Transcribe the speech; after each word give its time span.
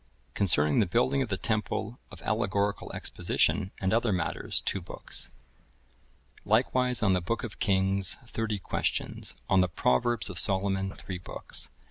Concerning 0.33 0.79
the 0.79 0.87
Building 0.87 1.21
of 1.21 1.29
the 1.29 1.37
Temple, 1.37 1.99
of 2.09 2.23
Allegorical 2.23 2.91
Exposition, 2.91 3.71
and 3.79 3.93
other 3.93 4.11
matters, 4.11 4.59
two 4.59 4.81
books. 4.81 5.29
Likewise 6.43 7.03
on 7.03 7.13
the 7.13 7.21
Book 7.21 7.43
of 7.43 7.59
Kings, 7.59 8.17
thirty 8.25 8.57
Questions.(1047) 8.57 9.43
On 9.47 9.61
the 9.61 9.69
Proverbs 9.69 10.27
of 10.31 10.39
Solomon, 10.39 10.95
three 10.95 11.19
books. 11.19 11.69